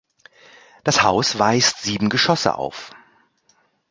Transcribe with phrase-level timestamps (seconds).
[0.83, 2.89] Das Haus weist sieben Geschosse auf.